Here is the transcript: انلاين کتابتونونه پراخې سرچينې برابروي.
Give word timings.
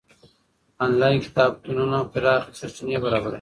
انلاين 0.83 1.19
کتابتونونه 1.25 1.97
پراخې 2.11 2.51
سرچينې 2.59 2.97
برابروي. 3.03 3.29